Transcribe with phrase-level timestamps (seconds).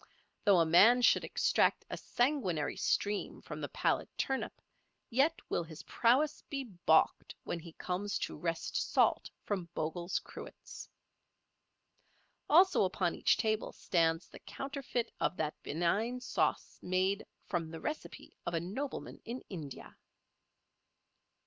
[0.45, 4.59] Though a man should extract a sanguinary stream from the pallid turnip,
[5.11, 10.89] yet will his prowess be balked when he comes to wrest salt from Bogle's cruets.
[12.49, 18.35] Also upon each table stands the counterfeit of that benign sauce made "from the recipe
[18.43, 19.95] of a nobleman in India."